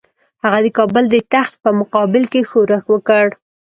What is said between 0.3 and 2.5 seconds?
هغه د کابل د تخت په مقابل کې